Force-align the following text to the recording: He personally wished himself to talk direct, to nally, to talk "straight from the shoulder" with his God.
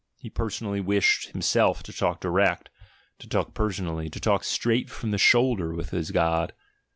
He 0.15 0.31
personally 0.31 0.81
wished 0.81 1.27
himself 1.29 1.83
to 1.83 1.93
talk 1.93 2.21
direct, 2.21 2.71
to 3.19 3.27
nally, 3.83 4.09
to 4.09 4.19
talk 4.19 4.43
"straight 4.43 4.89
from 4.89 5.11
the 5.11 5.19
shoulder" 5.19 5.75
with 5.75 5.91
his 5.91 6.09
God. 6.09 6.53